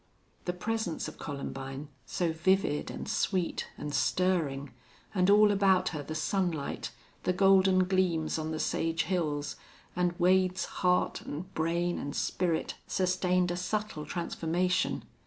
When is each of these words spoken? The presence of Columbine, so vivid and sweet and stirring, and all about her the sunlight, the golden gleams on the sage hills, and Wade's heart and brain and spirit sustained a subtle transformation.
The 0.45 0.53
presence 0.53 1.07
of 1.07 1.19
Columbine, 1.19 1.87
so 2.07 2.33
vivid 2.33 2.89
and 2.89 3.07
sweet 3.07 3.67
and 3.77 3.93
stirring, 3.93 4.71
and 5.13 5.29
all 5.29 5.51
about 5.51 5.89
her 5.89 6.01
the 6.01 6.15
sunlight, 6.15 6.89
the 7.21 7.33
golden 7.33 7.83
gleams 7.83 8.39
on 8.39 8.49
the 8.49 8.59
sage 8.59 9.03
hills, 9.03 9.57
and 9.95 10.19
Wade's 10.19 10.65
heart 10.81 11.21
and 11.21 11.53
brain 11.53 11.99
and 11.99 12.15
spirit 12.15 12.73
sustained 12.87 13.51
a 13.51 13.55
subtle 13.55 14.07
transformation. 14.07 15.05